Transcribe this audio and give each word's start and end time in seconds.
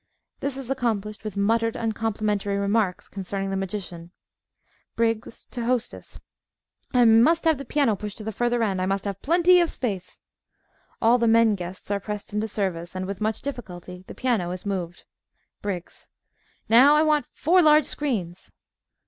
(This 0.39 0.57
is 0.57 0.71
accomplished 0.71 1.23
with 1.23 1.37
muttered 1.37 1.75
uncomplimentary 1.77 2.57
remarks 2.57 3.07
concerning 3.07 3.51
the 3.51 3.55
magician.) 3.55 4.09
BRIGGS 4.95 5.45
(to 5.51 5.63
Hostess) 5.65 6.19
I 6.91 7.05
must 7.05 7.45
have 7.45 7.59
the 7.59 7.65
piano 7.65 7.95
pushed 7.95 8.17
to 8.17 8.23
the 8.23 8.31
further 8.31 8.63
end. 8.63 8.81
I 8.81 8.87
must 8.87 9.05
have 9.05 9.21
plenty 9.21 9.59
of 9.59 9.69
space. 9.69 10.19
(All 11.03 11.19
the 11.19 11.27
men 11.27 11.53
guests 11.53 11.91
are 11.91 11.99
pressed 11.99 12.33
into 12.33 12.47
service, 12.47 12.95
and, 12.95 13.05
with 13.05 13.21
much 13.21 13.41
difficulty 13.43 14.03
the 14.07 14.15
piano 14.15 14.49
is 14.49 14.65
moved.) 14.65 15.03
BRIGGS 15.61 16.09
Now, 16.67 16.95
I 16.95 17.03
want 17.03 17.27
four 17.31 17.61
large 17.61 17.85
screens. 17.85 18.51